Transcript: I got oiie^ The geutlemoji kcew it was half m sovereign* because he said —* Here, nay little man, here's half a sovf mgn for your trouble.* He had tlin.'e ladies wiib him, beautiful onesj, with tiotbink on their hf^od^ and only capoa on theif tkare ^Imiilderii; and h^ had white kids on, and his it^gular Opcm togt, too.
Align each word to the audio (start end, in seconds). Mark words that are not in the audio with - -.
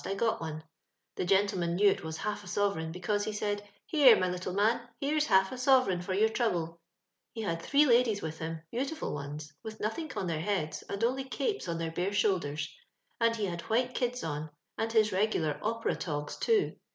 I 0.03 0.15
got 0.15 0.39
oiie^ 0.39 0.63
The 1.15 1.25
geutlemoji 1.27 1.81
kcew 1.81 1.91
it 1.91 2.03
was 2.03 2.17
half 2.17 2.41
m 2.41 2.47
sovereign* 2.47 2.91
because 2.91 3.25
he 3.25 3.33
said 3.33 3.61
—* 3.81 3.85
Here, 3.91 4.19
nay 4.19 4.31
little 4.31 4.53
man, 4.53 4.81
here's 4.99 5.27
half 5.27 5.51
a 5.51 5.55
sovf 5.57 5.85
mgn 5.85 6.03
for 6.03 6.15
your 6.15 6.29
trouble.* 6.29 6.79
He 7.33 7.41
had 7.43 7.61
tlin.'e 7.61 7.85
ladies 7.85 8.19
wiib 8.21 8.39
him, 8.39 8.61
beautiful 8.71 9.13
onesj, 9.13 9.51
with 9.61 9.77
tiotbink 9.77 10.17
on 10.17 10.25
their 10.25 10.41
hf^od^ 10.41 10.81
and 10.89 11.03
only 11.03 11.25
capoa 11.25 11.69
on 11.69 11.77
theif 11.77 11.93
tkare 11.93 12.07
^Imiilderii; 12.09 12.67
and 13.19 13.35
h^ 13.35 13.47
had 13.47 13.61
white 13.69 13.93
kids 13.93 14.23
on, 14.23 14.49
and 14.75 14.91
his 14.91 15.11
it^gular 15.11 15.59
Opcm 15.61 15.95
togt, 15.99 16.39
too. 16.41 16.77